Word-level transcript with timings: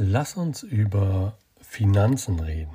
Lass 0.00 0.36
uns 0.36 0.62
über 0.62 1.36
Finanzen 1.60 2.38
reden. 2.38 2.70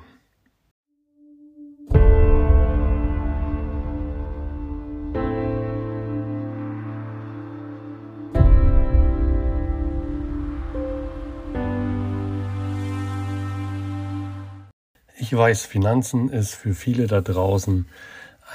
Ich 15.16 15.34
weiß, 15.34 15.64
Finanzen 15.64 16.28
ist 16.28 16.54
für 16.54 16.74
viele 16.74 17.06
da 17.06 17.22
draußen 17.22 17.86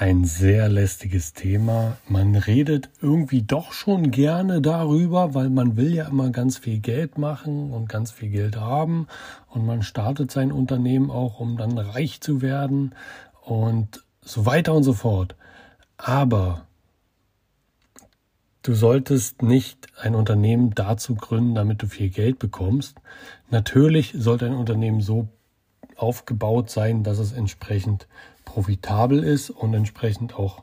ein 0.00 0.24
sehr 0.24 0.70
lästiges 0.70 1.34
Thema. 1.34 1.98
Man 2.08 2.34
redet 2.34 2.88
irgendwie 3.02 3.42
doch 3.42 3.72
schon 3.72 4.10
gerne 4.10 4.62
darüber, 4.62 5.34
weil 5.34 5.50
man 5.50 5.76
will 5.76 5.94
ja 5.94 6.08
immer 6.08 6.30
ganz 6.30 6.56
viel 6.56 6.78
Geld 6.78 7.18
machen 7.18 7.70
und 7.70 7.90
ganz 7.90 8.10
viel 8.10 8.30
Geld 8.30 8.56
haben 8.56 9.08
und 9.48 9.66
man 9.66 9.82
startet 9.82 10.30
sein 10.30 10.52
Unternehmen 10.52 11.10
auch, 11.10 11.38
um 11.38 11.58
dann 11.58 11.76
reich 11.76 12.22
zu 12.22 12.40
werden 12.40 12.94
und 13.42 14.02
so 14.22 14.46
weiter 14.46 14.72
und 14.72 14.84
so 14.84 14.94
fort. 14.94 15.36
Aber 15.98 16.64
du 18.62 18.72
solltest 18.72 19.42
nicht 19.42 19.88
ein 20.00 20.14
Unternehmen 20.14 20.74
dazu 20.74 21.14
gründen, 21.14 21.54
damit 21.54 21.82
du 21.82 21.86
viel 21.86 22.08
Geld 22.08 22.38
bekommst. 22.38 22.96
Natürlich 23.50 24.14
sollte 24.16 24.46
ein 24.46 24.54
Unternehmen 24.54 25.02
so 25.02 25.28
aufgebaut 25.96 26.70
sein, 26.70 27.02
dass 27.02 27.18
es 27.18 27.32
entsprechend 27.32 28.06
profitabel 28.44 29.22
ist 29.22 29.50
und 29.50 29.74
entsprechend 29.74 30.34
auch 30.34 30.62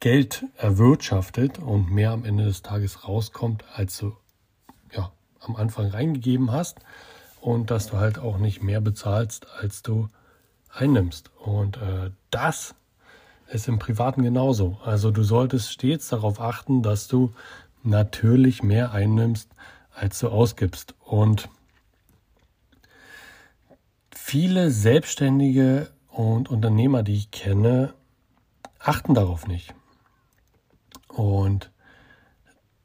Geld 0.00 0.44
erwirtschaftet 0.56 1.58
und 1.58 1.90
mehr 1.90 2.10
am 2.10 2.24
Ende 2.24 2.44
des 2.44 2.62
Tages 2.62 3.06
rauskommt, 3.06 3.64
als 3.74 3.98
du 3.98 4.16
ja, 4.92 5.12
am 5.40 5.56
Anfang 5.56 5.88
reingegeben 5.88 6.50
hast 6.50 6.78
und 7.40 7.70
dass 7.70 7.88
du 7.88 7.98
halt 7.98 8.18
auch 8.18 8.38
nicht 8.38 8.62
mehr 8.62 8.80
bezahlst, 8.80 9.46
als 9.60 9.82
du 9.82 10.08
einnimmst. 10.72 11.30
Und 11.38 11.76
äh, 11.76 12.10
das 12.30 12.74
ist 13.48 13.68
im 13.68 13.78
Privaten 13.78 14.22
genauso. 14.22 14.78
Also 14.84 15.10
du 15.10 15.22
solltest 15.22 15.72
stets 15.72 16.08
darauf 16.08 16.40
achten, 16.40 16.82
dass 16.82 17.08
du 17.08 17.32
natürlich 17.82 18.62
mehr 18.62 18.92
einnimmst, 18.92 19.50
als 19.94 20.18
du 20.20 20.28
ausgibst. 20.28 20.94
Und 21.00 21.48
viele 24.32 24.70
Selbstständige 24.70 25.90
und 26.08 26.48
Unternehmer, 26.48 27.02
die 27.02 27.16
ich 27.16 27.30
kenne, 27.30 27.92
achten 28.78 29.12
darauf 29.12 29.46
nicht. 29.46 29.74
Und 31.06 31.70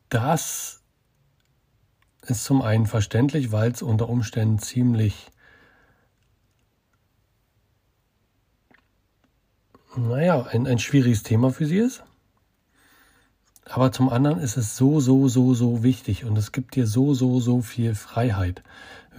das 0.09 0.83
ist 2.23 2.43
zum 2.43 2.61
einen 2.61 2.85
verständlich, 2.85 3.53
weil 3.53 3.71
es 3.71 3.81
unter 3.81 4.09
Umständen 4.09 4.59
ziemlich, 4.59 5.31
naja, 9.95 10.47
ein, 10.47 10.67
ein 10.67 10.79
schwieriges 10.79 11.23
Thema 11.23 11.51
für 11.51 11.65
sie 11.65 11.77
ist. 11.77 12.03
Aber 13.63 13.93
zum 13.93 14.09
anderen 14.09 14.39
ist 14.39 14.57
es 14.57 14.75
so, 14.75 14.99
so, 14.99 15.29
so, 15.29 15.53
so 15.53 15.81
wichtig 15.81 16.25
und 16.25 16.37
es 16.37 16.51
gibt 16.51 16.75
dir 16.75 16.87
so, 16.87 17.13
so, 17.13 17.39
so 17.39 17.61
viel 17.61 17.95
Freiheit. 17.95 18.63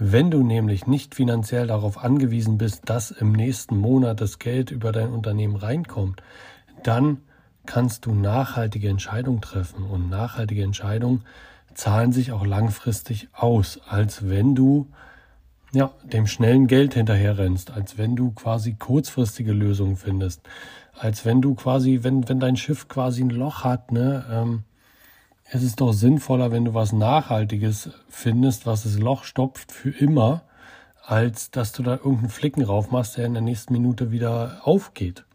Wenn 0.01 0.31
du 0.31 0.43
nämlich 0.43 0.87
nicht 0.87 1.13
finanziell 1.13 1.67
darauf 1.67 1.97
angewiesen 2.01 2.57
bist, 2.57 2.89
dass 2.89 3.11
im 3.11 3.33
nächsten 3.33 3.77
Monat 3.77 4.21
das 4.21 4.39
Geld 4.39 4.71
über 4.71 4.93
dein 4.93 5.09
Unternehmen 5.09 5.57
reinkommt, 5.57 6.23
dann 6.83 7.17
kannst 7.65 8.05
du 8.05 8.13
nachhaltige 8.13 8.87
Entscheidungen 8.87 9.41
treffen. 9.41 9.83
Und 9.83 10.09
nachhaltige 10.09 10.63
Entscheidungen 10.63 11.25
zahlen 11.73 12.13
sich 12.13 12.31
auch 12.31 12.45
langfristig 12.45 13.27
aus, 13.33 13.81
als 13.87 14.29
wenn 14.29 14.55
du 14.55 14.87
ja, 15.73 15.91
dem 16.03 16.27
schnellen 16.27 16.67
Geld 16.67 16.93
hinterherrennst, 16.93 17.71
als 17.71 17.97
wenn 17.97 18.15
du 18.15 18.31
quasi 18.31 18.75
kurzfristige 18.75 19.51
Lösungen 19.51 19.97
findest, 19.97 20.41
als 20.97 21.25
wenn 21.25 21.41
du 21.41 21.55
quasi, 21.55 21.99
wenn, 22.03 22.27
wenn 22.29 22.39
dein 22.39 22.55
Schiff 22.55 22.87
quasi 22.87 23.21
ein 23.21 23.29
Loch 23.29 23.65
hat, 23.65 23.91
ne, 23.91 24.25
ähm, 24.31 24.63
es 25.51 25.63
ist 25.63 25.81
doch 25.81 25.93
sinnvoller, 25.93 26.51
wenn 26.51 26.65
du 26.65 26.73
was 26.73 26.93
Nachhaltiges 26.93 27.89
findest, 28.07 28.65
was 28.65 28.83
das 28.83 28.99
Loch 28.99 29.23
stopft 29.23 29.71
für 29.71 29.89
immer, 29.89 30.43
als 31.03 31.49
dass 31.49 31.71
du 31.71 31.81
da 31.81 31.93
irgendeinen 31.93 32.29
Flicken 32.29 32.63
drauf 32.63 32.91
machst, 32.91 33.17
der 33.17 33.25
in 33.25 33.33
der 33.33 33.41
nächsten 33.41 33.73
Minute 33.73 34.11
wieder 34.11 34.61
aufgeht. 34.63 35.25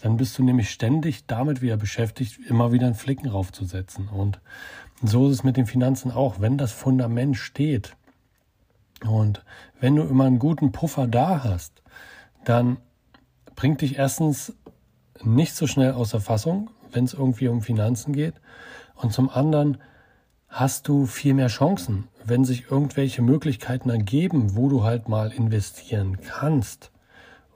Dann 0.00 0.16
bist 0.16 0.38
du 0.38 0.42
nämlich 0.42 0.70
ständig 0.70 1.26
damit 1.26 1.60
wieder 1.60 1.76
beschäftigt, 1.76 2.38
immer 2.48 2.72
wieder 2.72 2.86
einen 2.86 2.94
Flicken 2.94 3.28
raufzusetzen. 3.28 4.08
Und 4.08 4.40
so 5.02 5.28
ist 5.28 5.34
es 5.34 5.44
mit 5.44 5.58
den 5.58 5.66
Finanzen 5.66 6.10
auch. 6.10 6.40
Wenn 6.40 6.56
das 6.56 6.72
Fundament 6.72 7.36
steht 7.36 7.96
und 9.06 9.44
wenn 9.78 9.96
du 9.96 10.02
immer 10.04 10.24
einen 10.24 10.38
guten 10.38 10.72
Puffer 10.72 11.06
da 11.06 11.44
hast, 11.44 11.82
dann 12.46 12.78
bringt 13.56 13.82
dich 13.82 13.98
erstens 13.98 14.54
nicht 15.22 15.54
so 15.54 15.66
schnell 15.66 15.92
außer 15.92 16.20
Fassung, 16.20 16.70
wenn 16.92 17.04
es 17.04 17.12
irgendwie 17.12 17.48
um 17.48 17.60
Finanzen 17.60 18.14
geht. 18.14 18.34
Und 19.00 19.12
zum 19.12 19.30
anderen 19.30 19.78
hast 20.48 20.88
du 20.88 21.06
viel 21.06 21.34
mehr 21.34 21.48
Chancen, 21.48 22.08
wenn 22.24 22.44
sich 22.44 22.70
irgendwelche 22.70 23.22
Möglichkeiten 23.22 23.88
ergeben, 23.88 24.56
wo 24.56 24.68
du 24.68 24.82
halt 24.82 25.08
mal 25.08 25.32
investieren 25.32 26.18
kannst 26.20 26.90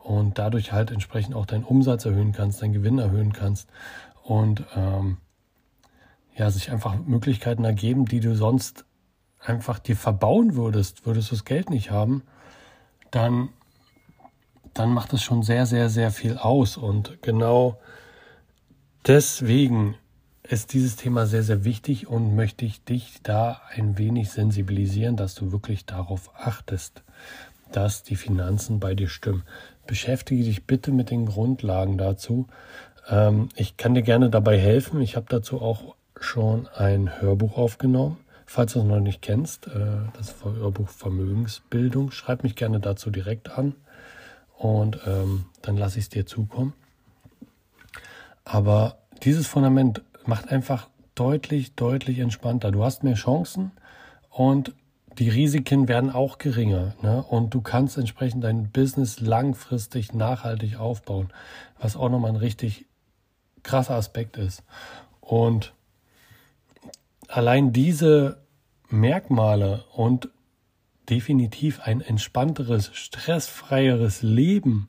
und 0.03 0.38
dadurch 0.38 0.72
halt 0.72 0.91
entsprechend 0.91 1.34
auch 1.34 1.47
deinen 1.47 1.65
Umsatz 1.65 2.05
erhöhen 2.05 2.32
kannst, 2.32 2.62
deinen 2.62 2.72
Gewinn 2.72 2.99
erhöhen 2.99 3.32
kannst 3.32 3.69
und 4.22 4.65
ähm, 4.77 5.19
ja, 6.37 6.50
sich 6.50 6.71
einfach 6.71 6.97
Möglichkeiten 7.05 7.65
ergeben, 7.65 8.06
die 8.06 8.21
du 8.21 8.34
sonst 8.34 8.84
einfach 9.41 9.78
dir 9.78 9.97
verbauen 9.97 10.55
würdest, 10.56 11.05
würdest 11.06 11.31
du 11.31 11.34
das 11.34 11.44
Geld 11.44 11.71
nicht 11.71 11.91
haben, 11.91 12.22
dann, 13.11 13.50
dann 14.72 14.93
macht 14.93 15.12
es 15.12 15.22
schon 15.22 15.43
sehr, 15.43 15.66
sehr, 15.66 15.91
sehr 15.91 16.11
viel 16.11 16.38
aus. 16.38 16.76
Und 16.76 17.22
genau 17.22 17.78
deswegen 19.06 19.97
ist 20.49 20.75
dieses 20.75 20.97
Thema 20.97 21.27
sehr, 21.27 21.43
sehr 21.43 21.65
wichtig 21.65 22.06
und 22.06 22.37
möchte 22.37 22.65
ich 22.65 22.84
dich 22.84 23.21
da 23.22 23.62
ein 23.71 23.97
wenig 23.97 24.31
sensibilisieren, 24.31 25.16
dass 25.16 25.34
du 25.34 25.53
wirklich 25.53 25.87
darauf 25.87 26.31
achtest, 26.34 27.03
dass 27.72 28.03
die 28.03 28.16
Finanzen 28.16 28.78
bei 28.78 28.94
dir 28.94 29.09
stimmen. 29.09 29.44
Beschäftige 29.87 30.44
dich 30.44 30.66
bitte 30.66 30.93
mit 30.93 31.10
den 31.10 31.27
Grundlagen 31.27 31.97
dazu. 31.97 32.47
Ähm, 33.09 33.49
ich 33.56 33.77
kann 33.77 33.94
dir 33.94 34.03
gerne 34.03 34.28
dabei 34.28 34.59
helfen. 34.59 35.00
Ich 35.00 35.16
habe 35.16 35.27
dazu 35.28 35.60
auch 35.62 35.94
schon 36.21 36.69
ein 36.69 37.21
Hörbuch 37.21 37.56
aufgenommen. 37.56 38.19
Falls 38.47 38.75
du 38.75 38.81
es 38.81 38.84
noch 38.84 39.00
nicht 39.00 39.22
kennst, 39.22 39.66
äh, 39.69 39.71
das 40.12 40.34
Hörbuch 40.44 40.88
Vermögensbildung, 40.88 42.11
schreib 42.11 42.43
mich 42.43 42.55
gerne 42.55 42.81
dazu 42.81 43.11
direkt 43.11 43.50
an 43.50 43.75
und 44.59 45.00
ähm, 45.06 45.47
dann 45.62 45.78
lasse 45.78 45.99
ich 45.99 46.05
es 46.05 46.09
dir 46.11 46.26
zukommen. 46.26 46.75
Aber 48.44 48.99
dieses 49.22 49.47
Fundament 49.47 50.03
macht 50.27 50.51
einfach 50.51 50.89
deutlich, 51.15 51.75
deutlich 51.75 52.19
entspannter. 52.19 52.71
Du 52.71 52.85
hast 52.85 53.05
mehr 53.05 53.15
Chancen 53.15 53.73
und 54.31 54.75
die 55.19 55.29
Risiken 55.29 55.87
werden 55.87 56.11
auch 56.11 56.39
geringer. 56.39 56.95
Ne? 57.03 57.23
Und 57.23 57.55
du 57.55 57.61
kannst 57.61 57.99
entsprechend 57.99 58.43
dein 58.43 58.71
Business 58.71 59.21
langfristig 59.21 60.12
nachhaltig 60.12 60.79
aufbauen, 60.79 61.33
was 61.79 61.97
auch 61.97 62.09
nochmal 62.09 62.31
ein 62.31 62.37
richtig 62.37 62.87
krasser 63.62 63.95
Aspekt 63.95 64.37
ist. 64.37 64.65
Und 65.21 65.73
allein 67.29 67.73
diese 67.73 68.43
Merkmale 68.89 69.85
und 69.93 70.29
definitiv 71.09 71.81
ein 71.81 72.01
entspannteres, 72.01 72.91
stressfreieres 72.95 74.23
Leben 74.23 74.89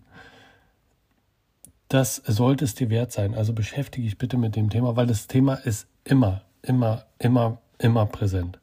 das 1.90 2.22
sollte 2.26 2.66
es 2.66 2.76
dir 2.76 2.90
wert 2.90 3.12
sein. 3.12 3.36
Also 3.36 3.54
beschäftige 3.54 4.06
dich 4.06 4.18
bitte 4.18 4.38
mit 4.38 4.56
dem 4.56 4.70
Thema, 4.70 4.96
weil 4.96 5.08
das 5.08 5.28
Thema 5.28 5.54
ist 5.54 5.88
immer, 6.04 6.42
immer, 6.62 7.06
immer, 7.20 7.60
immer 7.78 8.06
präsent. 8.06 8.60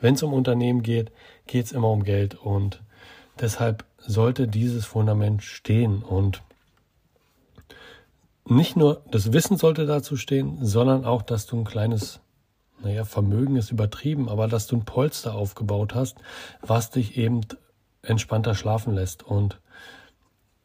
Wenn 0.00 0.14
es 0.14 0.22
um 0.22 0.32
Unternehmen 0.32 0.82
geht, 0.82 1.10
geht 1.46 1.66
es 1.66 1.72
immer 1.72 1.90
um 1.90 2.04
Geld 2.04 2.34
und 2.34 2.82
deshalb 3.38 3.84
sollte 3.98 4.48
dieses 4.48 4.86
Fundament 4.86 5.42
stehen 5.42 6.02
und 6.02 6.42
nicht 8.46 8.76
nur 8.76 9.02
das 9.10 9.32
Wissen 9.32 9.56
sollte 9.56 9.86
dazu 9.86 10.16
stehen, 10.16 10.64
sondern 10.64 11.04
auch, 11.04 11.22
dass 11.22 11.46
du 11.46 11.58
ein 11.58 11.64
kleines, 11.64 12.20
naja, 12.82 13.04
Vermögen 13.04 13.56
ist 13.56 13.70
übertrieben, 13.70 14.28
aber 14.28 14.48
dass 14.48 14.66
du 14.66 14.76
ein 14.76 14.84
Polster 14.84 15.34
aufgebaut 15.34 15.94
hast, 15.94 16.18
was 16.60 16.90
dich 16.90 17.16
eben 17.16 17.42
entspannter 18.02 18.54
schlafen 18.54 18.94
lässt 18.94 19.22
und 19.22 19.60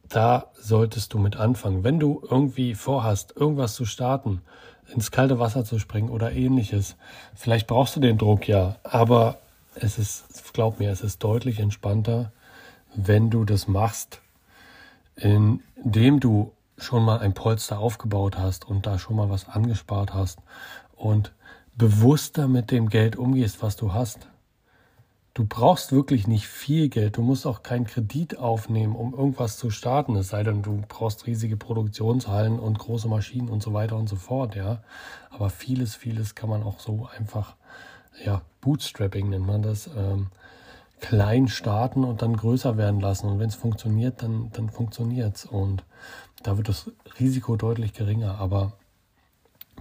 da 0.09 0.47
solltest 0.53 1.13
du 1.13 1.19
mit 1.19 1.35
anfangen. 1.35 1.83
Wenn 1.83 1.99
du 1.99 2.21
irgendwie 2.29 2.75
vorhast, 2.75 3.33
irgendwas 3.35 3.75
zu 3.75 3.85
starten, 3.85 4.41
ins 4.93 5.11
kalte 5.11 5.39
Wasser 5.39 5.65
zu 5.65 5.79
springen 5.79 6.09
oder 6.09 6.31
ähnliches, 6.31 6.95
vielleicht 7.33 7.67
brauchst 7.67 7.95
du 7.95 7.99
den 7.99 8.17
Druck 8.17 8.47
ja, 8.47 8.75
aber 8.83 9.37
es 9.75 9.97
ist, 9.97 10.53
glaub 10.53 10.79
mir, 10.79 10.91
es 10.91 11.01
ist 11.01 11.23
deutlich 11.23 11.59
entspannter, 11.59 12.31
wenn 12.95 13.29
du 13.29 13.45
das 13.45 13.67
machst, 13.67 14.21
indem 15.15 16.19
du 16.19 16.51
schon 16.77 17.03
mal 17.03 17.19
ein 17.19 17.33
Polster 17.33 17.79
aufgebaut 17.79 18.37
hast 18.37 18.67
und 18.67 18.85
da 18.85 18.99
schon 18.99 19.15
mal 19.15 19.29
was 19.29 19.47
angespart 19.47 20.13
hast 20.13 20.39
und 20.95 21.33
bewusster 21.75 22.47
mit 22.47 22.71
dem 22.71 22.89
Geld 22.89 23.15
umgehst, 23.15 23.61
was 23.61 23.75
du 23.75 23.93
hast. 23.93 24.27
Du 25.35 25.45
brauchst 25.45 25.91
wirklich 25.91 26.27
nicht 26.27 26.47
viel 26.47 26.87
Geld. 26.87 27.17
Du 27.17 27.21
musst 27.21 27.45
auch 27.45 27.61
keinen 27.61 27.85
Kredit 27.85 28.37
aufnehmen, 28.37 28.95
um 28.95 29.13
irgendwas 29.13 29.57
zu 29.57 29.69
starten. 29.69 30.15
Es 30.15 30.29
sei 30.29 30.43
denn, 30.43 30.61
du 30.61 30.81
brauchst 30.87 31.27
riesige 31.27 31.57
Produktionshallen 31.57 32.57
und 32.57 32.79
große 32.79 33.09
Maschinen 33.09 33.49
und 33.49 33.61
so 33.61 33.73
weiter 33.73 33.97
und 33.97 34.07
so 34.07 34.15
fort, 34.15 34.55
ja. 34.55 34.81
Aber 35.31 35.49
vieles, 35.49 35.93
vieles 35.93 36.35
kann 36.35 36.49
man 36.49 36.63
auch 36.63 36.79
so 36.79 37.09
einfach, 37.17 37.57
ja, 38.23 38.43
Bootstrapping 38.61 39.29
nennt 39.29 39.45
man 39.45 39.61
das, 39.61 39.87
ähm, 39.87 40.27
klein 41.01 41.49
starten 41.49 42.05
und 42.05 42.21
dann 42.21 42.37
größer 42.37 42.77
werden 42.77 43.01
lassen. 43.01 43.27
Und 43.27 43.39
wenn 43.39 43.49
es 43.49 43.55
funktioniert, 43.55 44.23
dann, 44.23 44.51
dann 44.53 44.69
funktioniert 44.69 45.35
es. 45.35 45.45
Und 45.45 45.83
da 46.43 46.55
wird 46.55 46.69
das 46.69 46.89
Risiko 47.19 47.57
deutlich 47.57 47.91
geringer. 47.91 48.39
Aber 48.39 48.71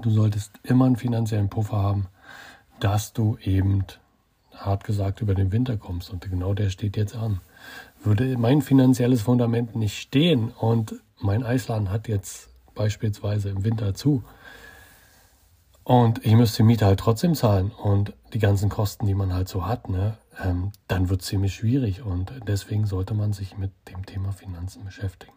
du 0.03 0.11
solltest 0.11 0.51
immer 0.65 0.87
einen 0.87 0.97
finanziellen 0.97 1.49
Puffer 1.49 1.77
haben, 1.77 2.09
dass 2.81 3.13
du 3.13 3.39
eben 3.41 3.85
hart 4.57 4.85
gesagt 4.85 5.21
über 5.21 5.35
den 5.35 5.53
Winter 5.53 5.77
kommst. 5.77 6.11
Und 6.11 6.29
genau 6.29 6.55
der 6.55 6.71
steht 6.71 6.97
jetzt 6.97 7.17
an. 7.17 7.41
Würde 8.03 8.37
mein 8.39 8.63
finanzielles 8.63 9.23
Fundament 9.23 9.77
nicht 9.77 9.99
stehen 9.99 10.51
und 10.51 10.95
mein 11.21 11.43
Eisladen 11.43 11.91
hat 11.91 12.09
jetzt 12.09 12.49
beispielsweise 12.75 13.49
im 13.51 13.65
Winter 13.65 13.95
zu 13.95 14.23
und 15.85 16.25
ich 16.25 16.33
müsste 16.33 16.59
die 16.59 16.63
Miete 16.65 16.87
halt 16.87 16.99
trotzdem 16.99 17.35
zahlen 17.35 17.71
und 17.71 18.15
die 18.33 18.39
ganzen 18.39 18.71
Kosten, 18.71 19.07
die 19.07 19.15
man 19.15 19.35
halt 19.35 19.49
so 19.49 19.67
hat, 19.67 19.91
ne, 19.91 20.17
ähm, 20.43 20.73
dann 20.89 21.09
wird 21.09 21.23
es 21.23 21.29
ziemlich 21.29 21.55
schwierig 21.55 22.03
und 22.03 22.33
deswegen 22.47 22.87
sollte 22.87 23.15
man 23.15 23.33
sich 23.33 23.57
mit 23.57 23.71
dem 23.89 24.05
Thema 24.07 24.33
Finanzen 24.33 24.85
beschäftigen. 24.85 25.33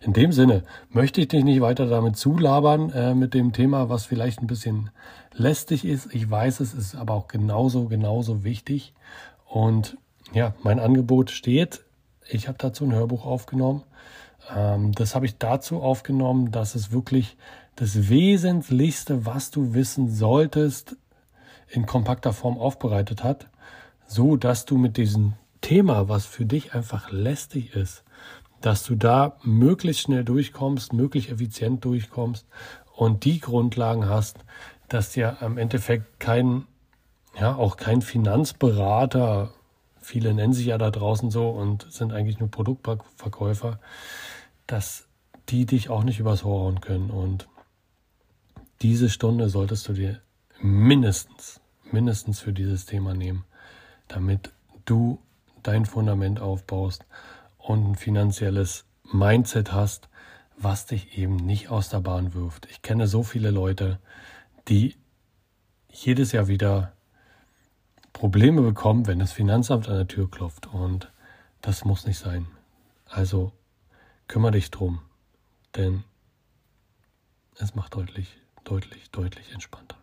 In 0.00 0.12
dem 0.12 0.32
Sinne 0.32 0.64
möchte 0.90 1.20
ich 1.20 1.28
dich 1.28 1.44
nicht 1.44 1.60
weiter 1.60 1.86
damit 1.86 2.16
zulabern 2.16 2.90
äh, 2.90 3.14
mit 3.14 3.34
dem 3.34 3.52
Thema, 3.52 3.88
was 3.88 4.04
vielleicht 4.04 4.40
ein 4.40 4.46
bisschen 4.46 4.90
lästig 5.32 5.84
ist. 5.84 6.12
Ich 6.12 6.28
weiß, 6.28 6.60
es 6.60 6.74
ist 6.74 6.94
aber 6.94 7.14
auch 7.14 7.28
genauso, 7.28 7.86
genauso 7.86 8.42
wichtig. 8.42 8.94
Und 9.46 9.96
ja, 10.32 10.54
mein 10.62 10.80
Angebot 10.80 11.30
steht. 11.30 11.84
Ich 12.28 12.48
habe 12.48 12.58
dazu 12.58 12.84
ein 12.84 12.92
Hörbuch 12.92 13.24
aufgenommen. 13.24 13.84
Ähm, 14.54 14.92
das 14.92 15.14
habe 15.14 15.26
ich 15.26 15.38
dazu 15.38 15.82
aufgenommen, 15.82 16.50
dass 16.50 16.74
es 16.74 16.92
wirklich 16.92 17.36
das 17.76 18.08
Wesentlichste, 18.08 19.24
was 19.26 19.50
du 19.50 19.74
wissen 19.74 20.10
solltest, 20.10 20.96
in 21.68 21.86
kompakter 21.86 22.32
Form 22.32 22.58
aufbereitet 22.58 23.22
hat, 23.22 23.48
so 24.10 24.36
dass 24.36 24.64
du 24.64 24.76
mit 24.76 24.96
diesem 24.96 25.34
Thema, 25.60 26.08
was 26.08 26.26
für 26.26 26.44
dich 26.44 26.74
einfach 26.74 27.12
lästig 27.12 27.76
ist, 27.76 28.02
dass 28.60 28.82
du 28.82 28.96
da 28.96 29.36
möglichst 29.44 30.02
schnell 30.02 30.24
durchkommst, 30.24 30.92
möglichst 30.92 31.30
effizient 31.30 31.84
durchkommst 31.84 32.44
und 32.96 33.24
die 33.24 33.38
Grundlagen 33.38 34.08
hast, 34.08 34.38
dass 34.88 35.12
dir 35.12 35.40
am 35.42 35.58
Endeffekt 35.58 36.18
kein, 36.18 36.66
ja, 37.38 37.54
auch 37.54 37.76
kein 37.76 38.02
Finanzberater, 38.02 39.54
viele 40.00 40.34
nennen 40.34 40.54
sich 40.54 40.66
ja 40.66 40.76
da 40.78 40.90
draußen 40.90 41.30
so 41.30 41.48
und 41.48 41.86
sind 41.90 42.12
eigentlich 42.12 42.40
nur 42.40 42.50
Produktverkäufer, 42.50 43.78
dass 44.66 45.06
die 45.50 45.66
dich 45.66 45.88
auch 45.88 46.02
nicht 46.02 46.18
übers 46.18 46.44
Ohr 46.44 46.62
hauen 46.64 46.80
können. 46.80 47.10
Und 47.10 47.48
diese 48.82 49.08
Stunde 49.08 49.48
solltest 49.48 49.86
du 49.88 49.92
dir 49.92 50.20
mindestens, 50.60 51.60
mindestens 51.92 52.40
für 52.40 52.52
dieses 52.52 52.86
Thema 52.86 53.14
nehmen, 53.14 53.44
damit 54.10 54.52
du 54.84 55.20
dein 55.62 55.86
Fundament 55.86 56.40
aufbaust 56.40 57.04
und 57.58 57.90
ein 57.90 57.94
finanzielles 57.94 58.84
Mindset 59.04 59.72
hast, 59.72 60.08
was 60.56 60.86
dich 60.86 61.16
eben 61.16 61.36
nicht 61.36 61.68
aus 61.68 61.88
der 61.88 62.00
Bahn 62.00 62.34
wirft. 62.34 62.66
Ich 62.70 62.82
kenne 62.82 63.06
so 63.06 63.22
viele 63.22 63.50
Leute, 63.50 63.98
die 64.68 64.96
jedes 65.88 66.32
Jahr 66.32 66.48
wieder 66.48 66.92
Probleme 68.12 68.62
bekommen, 68.62 69.06
wenn 69.06 69.18
das 69.18 69.32
Finanzamt 69.32 69.88
an 69.88 69.96
der 69.96 70.08
Tür 70.08 70.30
klopft. 70.30 70.66
Und 70.66 71.10
das 71.60 71.84
muss 71.84 72.06
nicht 72.06 72.18
sein. 72.18 72.46
Also 73.06 73.52
kümmere 74.28 74.52
dich 74.52 74.70
drum, 74.70 75.00
denn 75.76 76.04
es 77.56 77.74
macht 77.74 77.94
deutlich, 77.94 78.36
deutlich, 78.64 79.10
deutlich 79.10 79.52
entspannter. 79.52 79.99